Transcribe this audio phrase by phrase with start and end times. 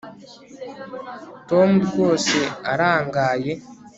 [1.49, 2.37] tom rwose
[2.71, 3.51] arangaye